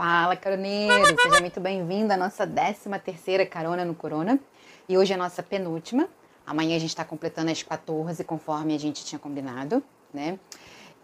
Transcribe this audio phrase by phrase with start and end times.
[0.00, 1.14] Fala, caroneiro!
[1.20, 4.40] Seja muito bem-vindo à nossa 13 terceira Carona no Corona.
[4.88, 6.08] E hoje é a nossa penúltima.
[6.46, 10.38] Amanhã a gente está completando as 14, conforme a gente tinha combinado, né?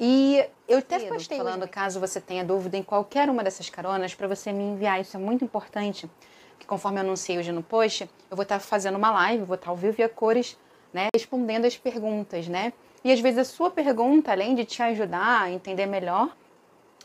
[0.00, 1.72] E eu até postei falando, hoje.
[1.72, 4.98] caso você tenha dúvida em qualquer uma dessas caronas, para você me enviar.
[4.98, 6.10] Isso é muito importante,
[6.58, 9.56] que conforme eu anunciei hoje no post, eu vou estar tá fazendo uma live, vou
[9.56, 10.56] estar tá ao vivo e a cores,
[10.90, 11.08] né?
[11.14, 12.72] Respondendo as perguntas, né?
[13.04, 16.34] E às vezes a sua pergunta, além de te ajudar a entender melhor,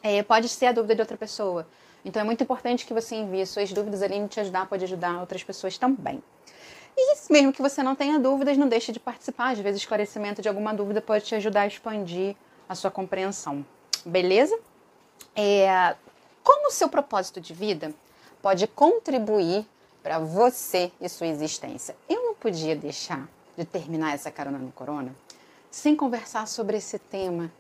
[0.02, 1.68] é, pode ser a dúvida de outra pessoa.
[2.04, 5.20] Então é muito importante que você envie suas dúvidas ali e te ajudar, pode ajudar
[5.20, 6.22] outras pessoas também.
[6.98, 9.52] E mesmo que você não tenha dúvidas, não deixe de participar.
[9.52, 12.36] Às vezes, esclarecimento de alguma dúvida pode te ajudar a expandir
[12.68, 13.66] a sua compreensão.
[14.06, 14.58] Beleza?
[15.36, 15.96] É,
[16.44, 17.94] como o seu propósito de vida
[18.42, 19.66] pode contribuir
[20.04, 21.96] para você e sua existência?
[22.10, 25.16] Eu não podia deixar de terminar essa carona no corona
[25.70, 27.52] sem conversar sobre esse tema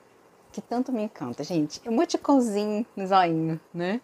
[0.51, 1.81] que tanto me encanta, gente.
[1.85, 4.01] Emoticonzinho no zoinho, né?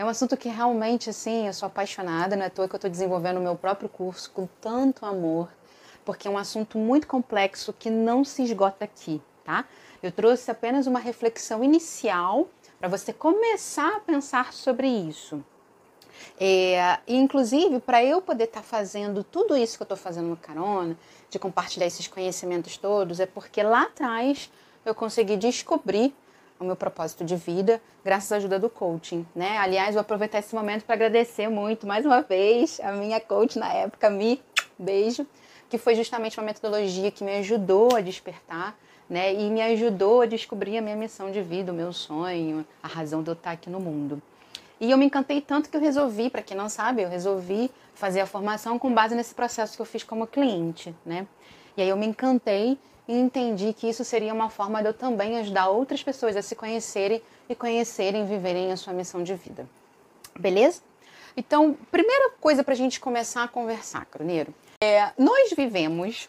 [0.00, 2.78] É um assunto que realmente, assim, eu sou apaixonada, não é à toa que eu
[2.78, 5.50] estou desenvolvendo o meu próprio curso com tanto amor,
[6.06, 9.66] porque é um assunto muito complexo que não se esgota aqui, tá?
[10.02, 12.48] Eu trouxe apenas uma reflexão inicial
[12.78, 15.44] para você começar a pensar sobre isso.
[16.40, 20.28] É, e inclusive, para eu poder estar tá fazendo tudo isso que eu estou fazendo
[20.28, 20.96] no Carona,
[21.28, 24.50] de compartilhar esses conhecimentos todos, é porque lá atrás
[24.82, 26.14] eu consegui descobrir
[26.60, 29.56] o meu propósito de vida graças à ajuda do coaching, né?
[29.56, 33.72] Aliás, vou aproveitar esse momento para agradecer muito mais uma vez a minha coach na
[33.72, 34.42] época, Mi,
[34.78, 35.26] beijo,
[35.70, 38.76] que foi justamente uma metodologia que me ajudou a despertar,
[39.08, 39.32] né?
[39.32, 43.22] E me ajudou a descobrir a minha missão de vida, o meu sonho, a razão
[43.22, 44.20] de eu estar aqui no mundo.
[44.78, 48.20] E eu me encantei tanto que eu resolvi, para quem não sabe, eu resolvi fazer
[48.20, 51.26] a formação com base nesse processo que eu fiz como cliente, né?
[51.76, 52.78] E aí eu me encantei
[53.10, 56.54] e entendi que isso seria uma forma de eu também ajudar outras pessoas a se
[56.54, 59.68] conhecerem e conhecerem viverem a sua missão de vida.
[60.38, 60.80] Beleza?
[61.36, 66.28] Então, primeira coisa para a gente começar a conversar, croneiro, é nós vivemos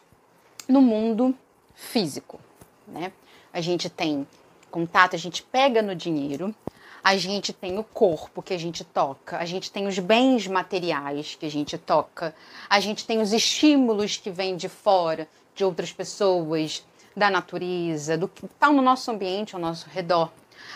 [0.68, 1.36] no mundo
[1.76, 2.40] físico,
[2.88, 3.12] né?
[3.54, 4.28] A gente tem
[4.72, 6.56] contato, a gente pega no dinheiro,
[7.04, 11.36] a gente tem o corpo que a gente toca, a gente tem os bens materiais
[11.40, 12.34] que a gente toca,
[12.68, 16.86] a gente tem os estímulos que vêm de fora, de outras pessoas,
[17.16, 20.32] da natureza, do que está no nosso ambiente, ao nosso redor.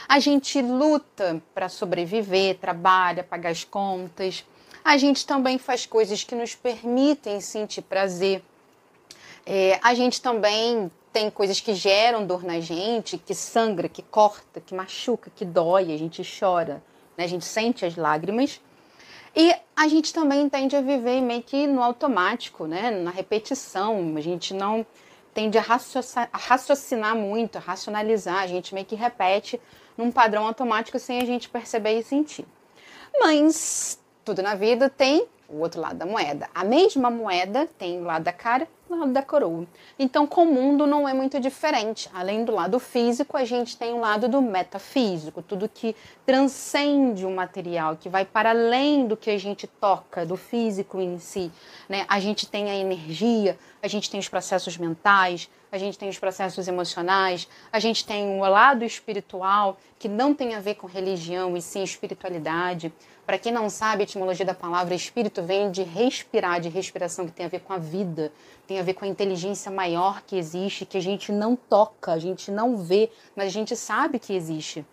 [0.07, 4.45] A gente luta para sobreviver, trabalha, paga as contas.
[4.83, 8.43] A gente também faz coisas que nos permitem sentir prazer.
[9.45, 14.59] É, a gente também tem coisas que geram dor na gente, que sangra, que corta,
[14.59, 16.83] que machuca, que dói, a gente chora,
[17.17, 17.23] né?
[17.23, 18.59] a gente sente as lágrimas.
[19.35, 22.89] E a gente também tende a viver meio que no automático, né?
[22.89, 24.15] na repetição.
[24.15, 24.85] A gente não
[25.33, 28.43] tende a raciocinar, a raciocinar muito, a racionalizar.
[28.43, 29.59] A gente meio que repete
[29.97, 32.45] num padrão automático sem a gente perceber e sentir.
[33.19, 36.49] Mas tudo na vida tem o outro lado da moeda.
[36.55, 39.65] A mesma moeda tem o lado da cara e o lado da coroa.
[39.97, 42.09] Então, com o mundo não é muito diferente.
[42.13, 47.31] Além do lado físico, a gente tem o lado do metafísico, tudo que transcende o
[47.31, 51.51] material, que vai para além do que a gente toca, do físico em si.
[51.89, 52.05] Né?
[52.07, 56.17] A gente tem a energia, a gente tem os processos mentais, a gente tem os
[56.17, 61.57] processos emocionais, a gente tem o lado espiritual, que não tem a ver com religião
[61.57, 62.93] e sim espiritualidade.
[63.25, 67.31] Para quem não sabe, a etimologia da palavra espírito vem de respirar, de respiração, que
[67.31, 68.31] tem a ver com a vida,
[68.67, 72.19] tem a ver com a inteligência maior que existe, que a gente não toca, a
[72.19, 74.85] gente não vê, mas a gente sabe que existe.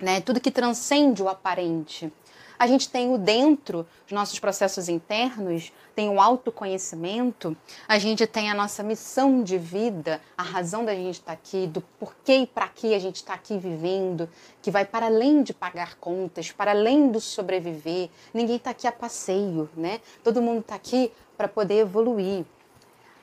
[0.00, 0.20] Né?
[0.20, 2.12] Tudo que transcende o aparente.
[2.58, 7.54] A gente tem o dentro, os nossos processos internos, tem o autoconhecimento,
[7.86, 11.66] a gente tem a nossa missão de vida, a razão da gente estar tá aqui,
[11.66, 14.28] do porquê e para que a gente está aqui vivendo,
[14.62, 18.08] que vai para além de pagar contas, para além do sobreviver.
[18.32, 20.00] Ninguém está aqui a passeio, né?
[20.24, 22.46] Todo mundo está aqui para poder evoluir.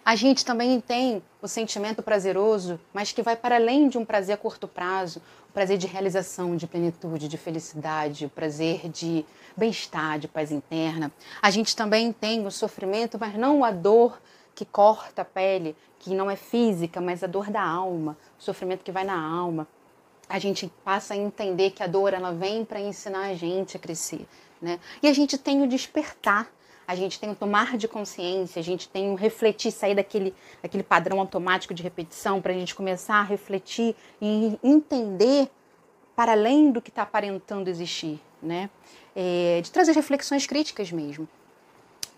[0.05, 4.35] A gente também tem o sentimento prazeroso, mas que vai para além de um prazer
[4.35, 10.19] a curto prazo, o prazer de realização, de plenitude, de felicidade, o prazer de bem-estar,
[10.19, 11.09] de paz interna.
[11.41, 14.21] A gente também tem o sofrimento, mas não a dor
[14.53, 18.83] que corta a pele, que não é física, mas a dor da alma, o sofrimento
[18.83, 19.65] que vai na alma.
[20.27, 23.79] A gente passa a entender que a dor ela vem para ensinar a gente a
[23.79, 24.27] crescer,
[24.61, 24.81] né?
[25.01, 26.51] E a gente tem o despertar
[26.87, 30.83] a gente tem um tomar de consciência, a gente tem um refletir, sair daquele, daquele
[30.83, 35.49] padrão automático de repetição, para a gente começar a refletir e entender
[36.15, 38.69] para além do que está aparentando existir, né?
[39.15, 41.27] É, de trazer reflexões críticas mesmo.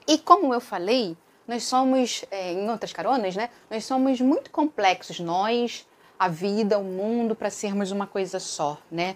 [0.08, 1.16] E como eu falei,
[1.48, 3.50] nós somos, é, em outras caronas, né?
[3.70, 5.88] Nós somos muito complexos, nós,
[6.18, 9.16] a vida, o mundo, para sermos uma coisa só, né?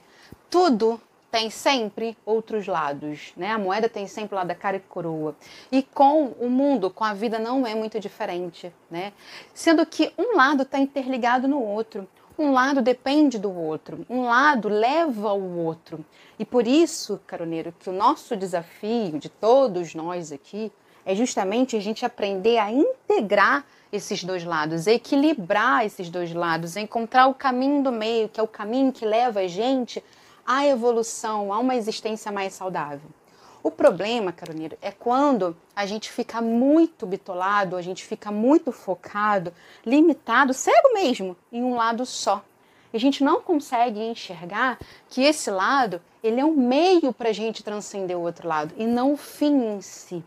[0.49, 3.51] Tudo tem sempre outros lados, né?
[3.51, 5.35] A moeda tem sempre o lado da cara e coroa.
[5.71, 9.13] E com o mundo, com a vida, não é muito diferente, né?
[9.53, 12.07] Sendo que um lado está interligado no outro.
[12.37, 16.05] Um lado depende do outro, um lado leva ao outro.
[16.39, 20.71] E por isso, caroneiro, que o nosso desafio de todos nós aqui
[21.05, 27.27] é justamente a gente aprender a integrar esses dois lados, equilibrar esses dois lados, encontrar
[27.27, 30.01] o caminho do meio, que é o caminho que leva a gente
[30.49, 33.07] à evolução, a uma existência mais saudável.
[33.61, 39.53] O problema, Caroneiro, é quando a gente fica muito bitolado, a gente fica muito focado,
[39.85, 42.43] limitado, cego mesmo, em um lado só.
[42.91, 47.33] E a gente não consegue enxergar que esse lado ele é um meio para a
[47.33, 50.23] gente transcender o outro lado e não o fim em si.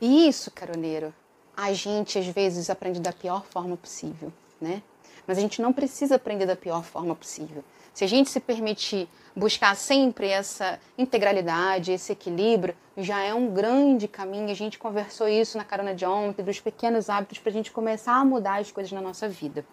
[0.00, 1.14] E isso, caroneiro,
[1.56, 4.82] a gente às vezes aprende da pior forma possível, né?
[5.24, 7.62] Mas a gente não precisa aprender da pior forma possível.
[7.92, 14.08] Se a gente se permitir buscar sempre essa integralidade, esse equilíbrio, já é um grande
[14.08, 14.50] caminho.
[14.50, 18.14] A gente conversou isso na carona de ontem, dos pequenos hábitos para a gente começar
[18.14, 19.64] a mudar as coisas na nossa vida.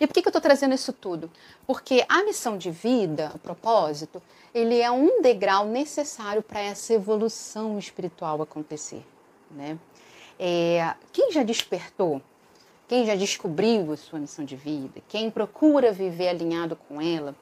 [0.00, 1.30] E por que, que eu estou trazendo isso tudo?
[1.66, 4.22] Porque a missão de vida, o propósito,
[4.54, 9.04] ele é um degrau necessário para essa evolução espiritual acontecer.
[9.50, 9.78] Né?
[10.38, 12.22] É, quem já despertou
[12.88, 17.36] quem já descobriu a sua missão de vida, quem procura viver alinhado com ela,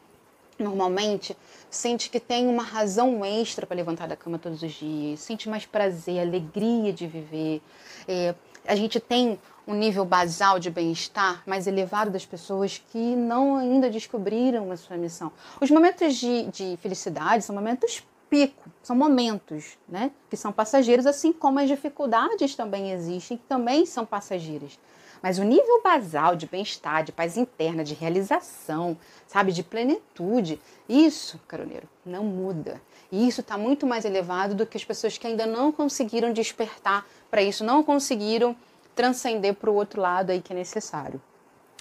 [0.58, 1.37] normalmente
[1.70, 5.64] sente que tem uma razão extra para levantar da cama todos os dias, sente mais
[5.64, 7.62] prazer, alegria de viver.
[8.08, 8.34] É,
[8.66, 13.90] a gente tem um nível basal de bem-estar mais elevado das pessoas que não ainda
[13.90, 15.32] descobriram a sua missão.
[15.60, 21.32] Os momentos de, de felicidade são momentos pico, são momentos, né, que são passageiros, assim
[21.32, 24.78] como as dificuldades também existem, que também são passageiras.
[25.22, 28.96] Mas o nível basal de bem-estar, de paz interna, de realização,
[29.26, 32.80] sabe, de plenitude, isso, caroneiro, não muda.
[33.10, 37.06] E isso está muito mais elevado do que as pessoas que ainda não conseguiram despertar
[37.30, 38.56] para isso, não conseguiram
[38.94, 41.20] transcender para o outro lado aí que é necessário.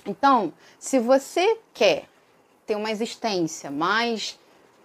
[0.06, 2.06] Então, se você quer
[2.66, 4.38] ter uma existência mais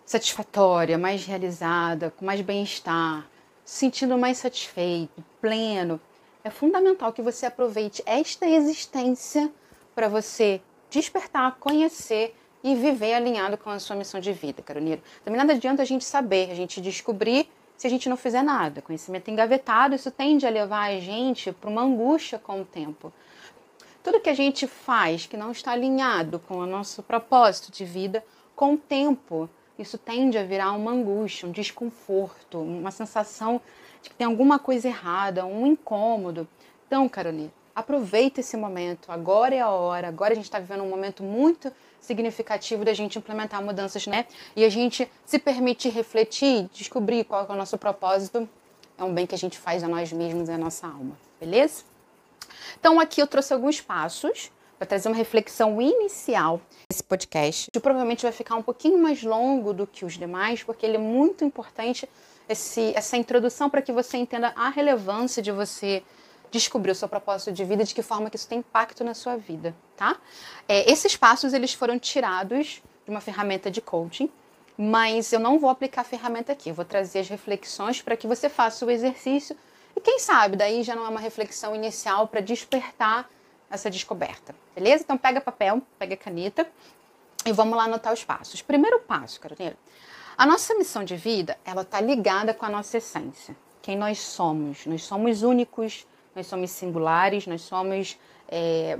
[0.06, 3.28] satisfatória, mais realizada, com mais bem-estar,
[3.64, 6.00] sentindo mais satisfeito, pleno,
[6.42, 9.50] é fundamental que você aproveite esta existência
[9.94, 15.02] para você despertar, conhecer e viver alinhado com a sua missão de vida, caroneiro.
[15.24, 18.82] Também nada adianta a gente saber, a gente descobrir se a gente não fizer nada.
[18.82, 23.12] Conhecimento engavetado, isso tende a levar a gente para uma angústia com o tempo.
[24.02, 28.24] Tudo que a gente faz que não está alinhado com o nosso propósito de vida,
[28.54, 29.48] com o tempo,
[29.78, 33.60] isso tende a virar uma angústia, um desconforto, uma sensação
[34.02, 36.48] de que tem alguma coisa errada, um incômodo.
[36.86, 39.10] Então, Carolina, aproveita esse momento.
[39.10, 40.08] Agora é a hora.
[40.08, 44.26] Agora a gente está vivendo um momento muito significativo da gente implementar mudanças, né?
[44.56, 48.48] E a gente se permitir refletir, descobrir qual é o nosso propósito.
[48.96, 51.84] É um bem que a gente faz a nós mesmos e a nossa alma, beleza?
[52.78, 57.70] Então aqui eu trouxe alguns passos para trazer uma reflexão inicial desse podcast.
[57.70, 61.00] Que provavelmente vai ficar um pouquinho mais longo do que os demais, porque ele é
[61.00, 62.08] muito importante
[62.50, 66.02] esse, essa introdução para que você entenda a relevância de você
[66.50, 69.36] descobrir o seu propósito de vida, de que forma que isso tem impacto na sua
[69.36, 70.16] vida, tá?
[70.68, 74.28] É, esses passos eles foram tirados de uma ferramenta de coaching,
[74.76, 76.70] mas eu não vou aplicar a ferramenta aqui.
[76.70, 79.56] Eu vou trazer as reflexões para que você faça o exercício
[79.96, 83.30] e quem sabe daí já não é uma reflexão inicial para despertar
[83.70, 85.04] essa descoberta, beleza?
[85.04, 86.66] Então pega papel, pega caneta
[87.46, 88.60] e vamos lá anotar os passos.
[88.60, 89.76] Primeiro passo, Carolina,
[90.40, 93.54] a nossa missão de vida, ela está ligada com a nossa essência.
[93.82, 94.86] Quem nós somos.
[94.86, 98.18] Nós somos únicos, nós somos singulares, nós somos...
[98.48, 98.96] É...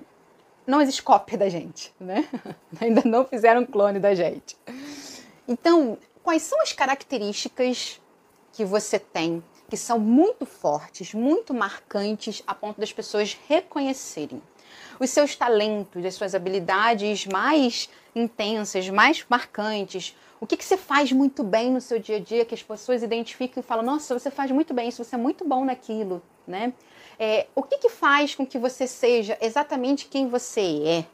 [0.67, 2.29] Não existe cópia da gente, né?
[2.79, 4.55] Ainda não fizeram clone da gente.
[5.49, 7.99] Então, quais são as características
[8.53, 14.43] que você tem que são muito fortes, muito marcantes, a ponto das pessoas reconhecerem
[14.99, 21.13] os seus talentos, as suas habilidades mais intensas, mais marcantes, o que, que você faz
[21.13, 24.31] muito bem no seu dia a dia que as pessoas identificam e falam: Nossa, você
[24.31, 26.73] faz muito bem isso, você é muito bom naquilo, né?
[27.19, 31.05] É, o que, que faz com que você seja exatamente quem você é?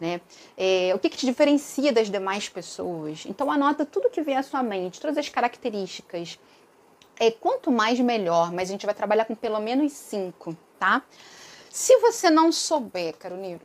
[0.00, 0.18] Né?
[0.56, 3.24] É, o que, que te diferencia das demais pessoas?
[3.26, 6.38] Então anota tudo que vem à sua mente, todas as características.
[7.18, 11.02] É, quanto mais melhor, mas a gente vai trabalhar com pelo menos cinco, tá?
[11.70, 13.60] Se você não souber, Carolina,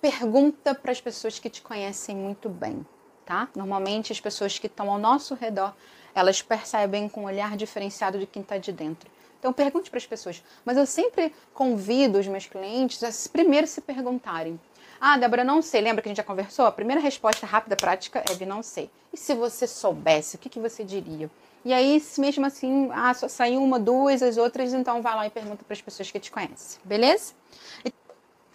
[0.00, 2.84] pergunta para as pessoas que te conhecem muito bem
[3.30, 3.48] tá?
[3.54, 5.72] Normalmente as pessoas que estão ao nosso redor,
[6.12, 9.08] elas percebem com um olhar diferenciado de quem está de dentro.
[9.38, 10.42] Então pergunte para as pessoas.
[10.64, 14.58] Mas eu sempre convido os meus clientes a primeiro se perguntarem:
[15.00, 15.80] Ah, Débora, não sei.
[15.80, 16.66] Lembra que a gente já conversou?
[16.66, 18.90] A primeira resposta rápida, prática é de não sei.
[19.12, 21.30] E se você soubesse, o que, que você diria?
[21.64, 25.30] E aí, mesmo assim, ah, só saiu uma, duas, as outras, então vai lá e
[25.30, 27.34] pergunta para as pessoas que te conhecem, beleza?
[27.84, 27.92] E,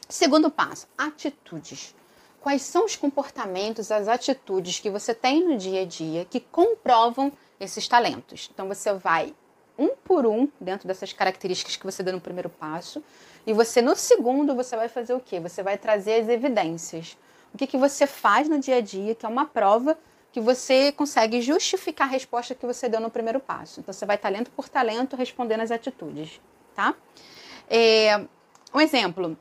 [0.10, 1.94] segundo passo, atitudes.
[2.42, 7.32] Quais são os comportamentos, as atitudes que você tem no dia a dia que comprovam
[7.60, 8.50] esses talentos?
[8.52, 9.36] Então você vai
[9.78, 13.04] um por um dentro dessas características que você deu no primeiro passo,
[13.46, 15.40] e você no segundo você vai fazer o quê?
[15.40, 17.18] Você vai trazer as evidências.
[17.54, 19.98] O que, que você faz no dia a dia, que é uma prova
[20.36, 23.80] que você consegue justificar a resposta que você deu no primeiro passo.
[23.80, 26.42] Então, você vai talento por talento respondendo as atitudes,
[26.76, 26.94] tá?
[27.70, 28.18] É,
[28.74, 29.38] um exemplo.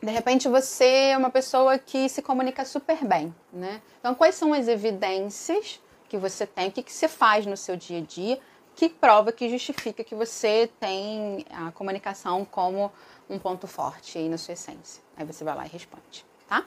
[0.00, 3.82] De repente, você é uma pessoa que se comunica super bem, né?
[3.98, 6.68] Então, quais são as evidências que você tem?
[6.68, 8.38] O que, que você faz no seu dia a dia
[8.76, 12.92] que prova, que justifica que você tem a comunicação como
[13.28, 15.02] um ponto forte aí na sua essência?
[15.16, 16.64] Aí você vai lá e responde, tá?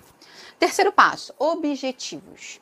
[0.59, 2.59] Terceiro passo, objetivos.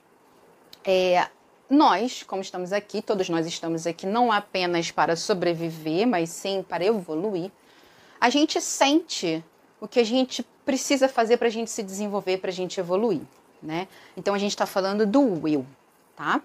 [0.84, 1.28] É,
[1.70, 6.86] nós, como estamos aqui, todos nós estamos aqui não apenas para sobreviver, mas sim para
[6.86, 7.52] evoluir.
[8.20, 9.44] A gente sente
[9.80, 13.22] o que a gente precisa fazer para a gente se desenvolver, para a gente evoluir,
[13.62, 13.88] né?
[14.16, 15.66] Então a gente está falando do eu,
[16.16, 16.42] tá?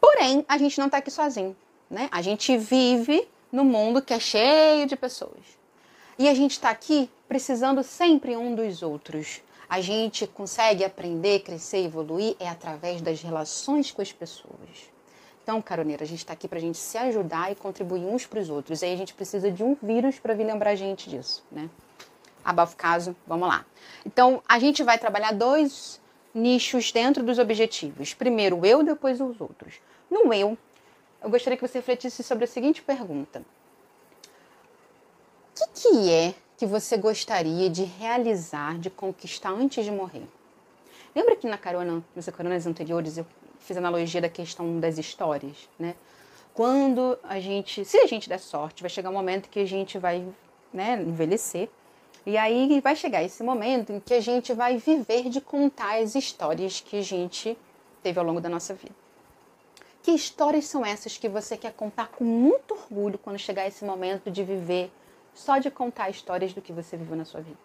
[0.00, 1.56] Porém, a gente não está aqui sozinho,
[1.90, 2.08] né?
[2.10, 5.56] A gente vive no mundo que é cheio de pessoas.
[6.18, 11.84] E a gente está aqui precisando sempre um dos outros a gente consegue aprender, crescer,
[11.84, 14.90] evoluir é através das relações com as pessoas.
[15.42, 18.40] Então, caroneira, a gente está aqui para a gente se ajudar e contribuir uns para
[18.40, 18.82] os outros.
[18.82, 21.68] E aí a gente precisa de um vírus para vir lembrar a gente disso, né?
[22.44, 23.64] Abafo caso, vamos lá.
[24.04, 26.00] Então, a gente vai trabalhar dois
[26.34, 28.14] nichos dentro dos objetivos.
[28.14, 29.74] Primeiro eu, depois os outros.
[30.10, 30.56] No eu,
[31.22, 33.42] eu gostaria que você refletisse sobre a seguinte pergunta:
[35.50, 40.26] O que, que é que você gostaria de realizar, de conquistar antes de morrer?
[41.14, 43.26] Lembra que na carona, nas coronas anteriores, eu
[43.60, 45.94] fiz analogia da questão das histórias, né?
[46.54, 49.98] Quando a gente, se a gente der sorte, vai chegar um momento que a gente
[49.98, 50.26] vai
[50.72, 51.68] né, envelhecer.
[52.24, 56.14] E aí vai chegar esse momento em que a gente vai viver de contar as
[56.14, 57.56] histórias que a gente
[58.02, 58.94] teve ao longo da nossa vida.
[60.02, 64.30] Que histórias são essas que você quer contar com muito orgulho quando chegar esse momento
[64.30, 64.90] de viver
[65.36, 67.58] só de contar histórias do que você viveu na sua vida.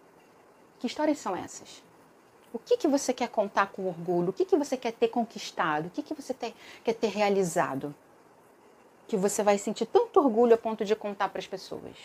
[0.79, 1.81] Que histórias são essas?
[2.53, 4.29] O que, que você quer contar com orgulho?
[4.29, 5.87] O que, que você quer ter conquistado?
[5.87, 7.95] O que, que você ter, quer ter realizado?
[9.07, 11.95] Que você vai sentir tanto orgulho a ponto de contar para as pessoas.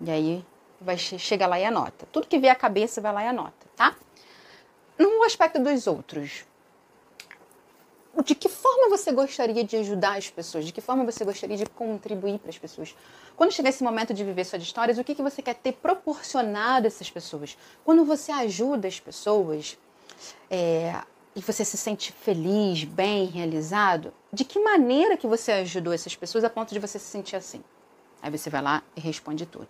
[0.00, 0.44] E aí
[0.78, 2.06] vai chega lá e anota.
[2.12, 3.96] Tudo que vier à cabeça vai lá e anota, tá?
[4.98, 6.44] No aspecto dos outros,
[8.22, 10.64] de que forma você gostaria de ajudar as pessoas?
[10.64, 12.94] De que forma você gostaria de contribuir para as pessoas?
[13.36, 16.86] Quando chegar esse momento de viver suas histórias, o que, que você quer ter proporcionado
[16.86, 17.56] a essas pessoas?
[17.84, 19.78] Quando você ajuda as pessoas
[20.50, 21.00] é,
[21.36, 26.42] e você se sente feliz, bem, realizado, de que maneira que você ajudou essas pessoas
[26.42, 27.62] a ponto de você se sentir assim?
[28.20, 29.68] Aí você vai lá e responde tudo,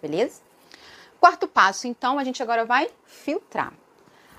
[0.00, 0.40] beleza?
[1.20, 3.74] Quarto passo, então, a gente agora vai filtrar.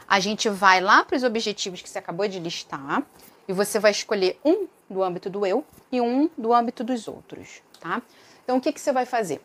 [0.07, 3.05] A gente vai lá para os objetivos que você acabou de listar
[3.47, 7.61] e você vai escolher um do âmbito do eu e um do âmbito dos outros,
[7.79, 8.01] tá?
[8.43, 9.41] Então, o que, que você vai fazer?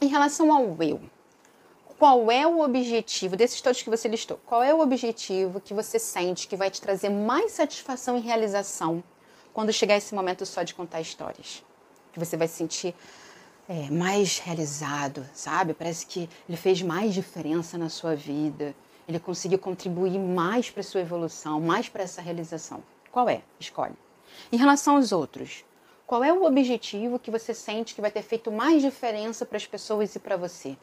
[0.00, 1.00] Em relação ao eu,
[1.98, 4.38] qual é o objetivo desses todos que você listou?
[4.44, 9.02] Qual é o objetivo que você sente que vai te trazer mais satisfação e realização
[9.52, 11.64] quando chegar esse momento só de contar histórias?
[12.12, 12.94] Que você vai se sentir
[13.68, 15.72] é, mais realizado, sabe?
[15.72, 18.74] Parece que ele fez mais diferença na sua vida.
[19.08, 22.82] Ele conseguiu contribuir mais para sua evolução, mais para essa realização.
[23.14, 23.42] Qual é?
[23.60, 23.94] Escolhe.
[24.50, 25.64] Em relação aos outros,
[26.04, 29.64] qual é o objetivo que você sente que vai ter feito mais diferença para as
[29.64, 30.76] pessoas e para você?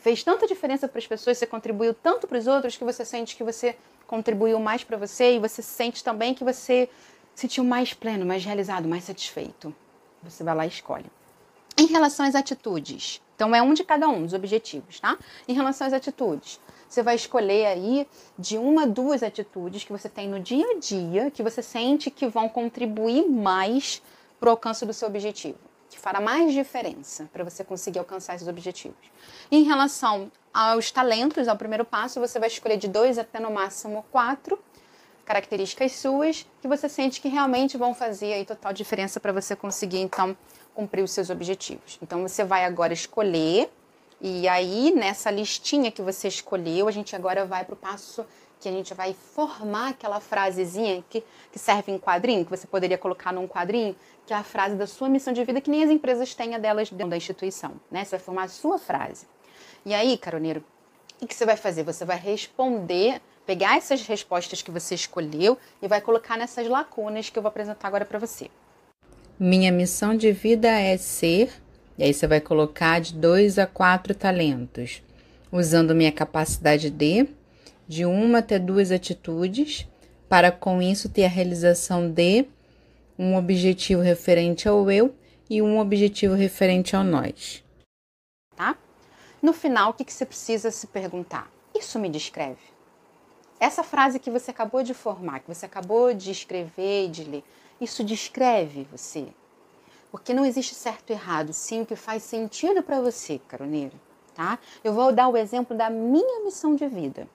[0.00, 3.36] Fez tanta diferença para as pessoas, você contribuiu tanto para os outros que você sente
[3.36, 3.76] que você
[4.08, 6.90] contribuiu mais para você e você sente também que você
[7.32, 9.72] se sentiu mais pleno, mais realizado, mais satisfeito.
[10.24, 11.06] Você vai lá e escolhe.
[11.76, 15.16] Em relação às atitudes, então é um de cada um dos objetivos, tá?
[15.46, 18.04] Em relação às atitudes, você vai escolher aí
[18.36, 22.26] de uma, duas atitudes que você tem no dia a dia que você sente que
[22.26, 24.02] vão contribuir mais
[24.40, 25.56] para o alcance do seu objetivo,
[25.88, 29.06] que fará mais diferença para você conseguir alcançar esses objetivos.
[29.52, 34.04] em relação aos talentos, ao primeiro passo, você vai escolher de dois até no máximo
[34.10, 34.58] quatro
[35.24, 40.00] características suas que você sente que realmente vão fazer aí total diferença para você conseguir
[40.00, 40.36] então
[40.78, 41.98] cumprir os seus objetivos.
[42.00, 43.68] Então você vai agora escolher
[44.20, 48.24] e aí, nessa listinha que você escolheu, a gente agora vai para o passo
[48.60, 52.96] que a gente vai formar aquela frasezinha que, que serve em quadrinho, que você poderia
[52.96, 53.94] colocar num quadrinho,
[54.24, 56.58] que é a frase da sua missão de vida, que nem as empresas têm a
[56.58, 58.04] delas dentro da instituição, né?
[58.04, 59.26] Você vai formar a sua frase.
[59.84, 60.64] E aí, caroneiro,
[61.20, 61.82] o que você vai fazer?
[61.82, 67.38] Você vai responder pegar essas respostas que você escolheu e vai colocar nessas lacunas que
[67.38, 68.48] eu vou apresentar agora para você.
[69.40, 71.52] Minha missão de vida é ser,
[71.96, 75.00] e aí você vai colocar de dois a quatro talentos,
[75.52, 77.28] usando minha capacidade de,
[77.86, 79.86] de uma até duas atitudes,
[80.28, 82.46] para com isso ter a realização de
[83.16, 85.14] um objetivo referente ao eu
[85.48, 87.62] e um objetivo referente ao nós.
[88.56, 88.76] Tá?
[89.40, 91.48] No final, o que, que você precisa se perguntar?
[91.78, 92.58] Isso me descreve?
[93.60, 97.44] Essa frase que você acabou de formar, que você acabou de escrever e de ler,
[97.80, 99.28] isso descreve você?
[100.10, 103.94] Porque não existe certo e errado, sim o que faz sentido para você, caroneiro,
[104.34, 104.58] tá?
[104.82, 107.28] Eu vou dar o exemplo da minha missão de vida.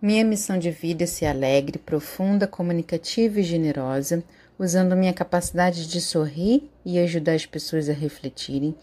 [0.00, 4.24] Minha missão de vida é ser alegre, profunda, comunicativa e generosa,
[4.58, 8.74] usando minha capacidade de sorrir e ajudar as pessoas a refletirem,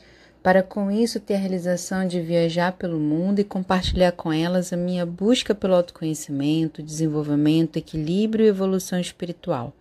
[0.41, 4.77] para com isso ter a realização de viajar pelo mundo e compartilhar com elas a
[4.77, 9.73] minha busca pelo autoconhecimento, desenvolvimento, equilíbrio e evolução espiritual,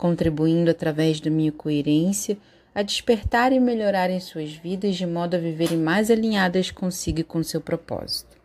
[0.00, 2.36] contribuindo através da minha coerência
[2.74, 7.24] a despertar e melhorar em suas vidas de modo a viverem mais alinhadas consigo e
[7.24, 8.36] com seu propósito.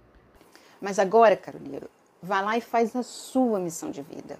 [0.81, 1.81] Mas agora, Carolina,
[2.25, 4.35] Vá lá e faz a sua missão de vida.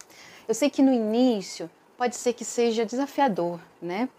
[0.47, 4.09] Eu sei que no início pode ser que seja desafiador, né?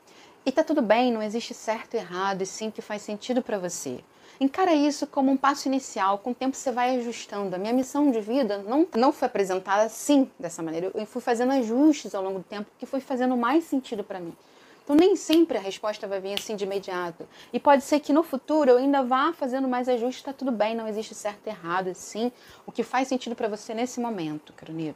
[0.44, 3.58] E tá tudo bem, não existe certo e errado, e sim que faz sentido para
[3.58, 3.98] você.
[4.38, 7.56] Encara isso como um passo inicial, com o tempo você vai ajustando.
[7.56, 10.90] A minha missão de vida não, não foi apresentada assim, dessa maneira.
[10.94, 14.34] Eu fui fazendo ajustes ao longo do tempo que foi fazendo mais sentido para mim.
[14.84, 17.26] Então, nem sempre a resposta vai vir assim de imediato.
[17.52, 20.76] E pode ser que no futuro eu ainda vá fazendo mais ajustes, está tudo bem,
[20.76, 22.30] não existe certo e errado, assim.
[22.64, 24.94] O que faz sentido para você nesse momento, caroneiro.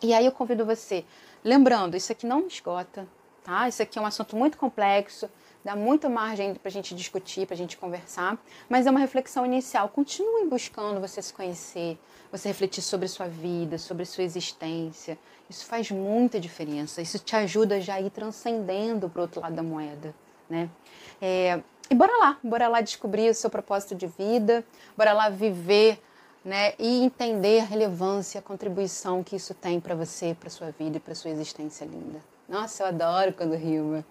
[0.00, 1.04] E aí eu convido você,
[1.42, 3.08] lembrando, isso aqui não esgota,
[3.42, 3.68] tá?
[3.68, 5.28] Isso aqui é um assunto muito complexo,
[5.64, 8.38] dá muita margem para a gente discutir, para a gente conversar,
[8.68, 9.88] mas é uma reflexão inicial.
[9.88, 11.98] Continue buscando você se conhecer,
[12.30, 15.18] você refletir sobre sua vida, sobre sua existência,
[15.52, 17.02] isso faz muita diferença.
[17.02, 20.14] Isso te ajuda já a ir transcendendo para o outro lado da moeda,
[20.48, 20.70] né?
[21.20, 24.64] É, e bora lá, bora lá descobrir o seu propósito de vida,
[24.96, 26.02] bora lá viver,
[26.42, 26.72] né?
[26.78, 31.00] E entender a relevância, a contribuição que isso tem para você, para sua vida e
[31.00, 32.31] para sua existência linda.
[32.52, 34.04] Nossa, eu adoro quando rima.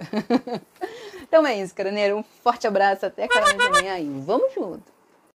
[1.22, 2.18] então é isso, caroneiro.
[2.18, 4.92] Um forte abraço, até a cara de manhã e vamos junto!